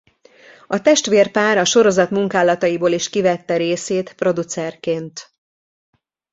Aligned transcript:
A 0.67 0.81
testvérpár 0.81 1.57
a 1.57 1.65
sorozat 1.65 2.09
munkálataiból 2.09 2.91
is 2.91 3.09
kivette 3.09 3.57
részét 3.57 4.13
producerként. 4.13 5.33